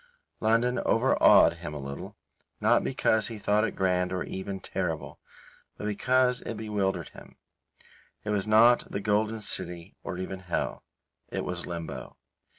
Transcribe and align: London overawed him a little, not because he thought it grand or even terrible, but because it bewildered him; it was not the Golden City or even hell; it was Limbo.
London 0.39 0.79
overawed 0.79 1.57
him 1.57 1.75
a 1.75 1.79
little, 1.79 2.17
not 2.59 2.83
because 2.83 3.27
he 3.27 3.37
thought 3.37 3.63
it 3.63 3.75
grand 3.75 4.11
or 4.11 4.23
even 4.23 4.59
terrible, 4.59 5.19
but 5.77 5.85
because 5.85 6.41
it 6.41 6.57
bewildered 6.57 7.09
him; 7.09 7.35
it 8.23 8.31
was 8.31 8.47
not 8.47 8.89
the 8.91 8.99
Golden 8.99 9.43
City 9.43 9.95
or 10.03 10.17
even 10.17 10.39
hell; 10.39 10.83
it 11.29 11.45
was 11.45 11.67
Limbo. 11.67 12.17